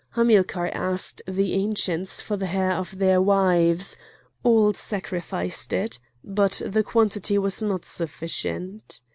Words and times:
Hamilcar 0.13 0.69
asked 0.69 1.21
the 1.27 1.53
Ancients 1.53 2.21
for 2.23 2.35
the 2.35 2.47
hair 2.47 2.71
of 2.71 2.97
their 2.97 3.21
wives; 3.21 3.95
all 4.41 4.73
sacrificed 4.73 5.73
it, 5.73 5.99
but 6.23 6.59
the 6.65 6.81
quantity 6.81 7.37
was 7.37 7.61
not 7.61 7.85
sufficient. 7.85 9.01